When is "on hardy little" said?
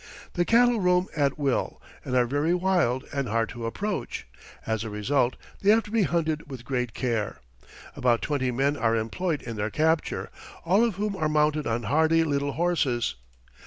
11.67-12.53